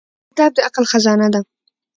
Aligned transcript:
•کتاب 0.31 0.51
د 0.55 0.57
عقل 0.67 0.85
خزانه 0.91 1.27
ده. 1.33 1.39